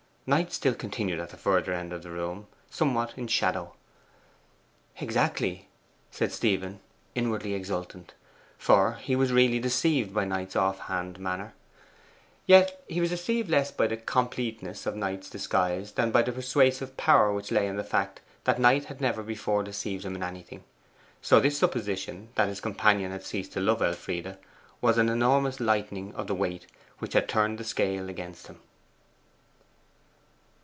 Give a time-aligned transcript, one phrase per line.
[0.27, 3.73] Knight still continued at the further end of the room, somewhat in shadow.
[4.97, 5.67] 'Exactly,'
[6.11, 6.79] said Stephen,
[7.15, 8.13] inwardly exultant,
[8.57, 11.53] for he was really deceived by Knight's off hand manner.
[12.45, 16.95] Yet he was deceived less by the completeness of Knight's disguise than by the persuasive
[16.95, 20.63] power which lay in the fact that Knight had never before deceived him in anything.
[21.21, 24.37] So this supposition that his companion had ceased to love Elfride
[24.79, 26.67] was an enormous lightening of the weight
[26.99, 28.59] which had turned the scale against him.